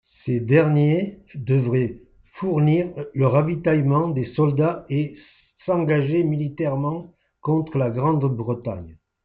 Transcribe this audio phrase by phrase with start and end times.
[0.25, 2.01] Ces derniers devaient
[2.33, 5.15] fournir le ravitaillement des soldats et
[5.67, 8.97] s'engager militairement contre la Grande-Bretagne.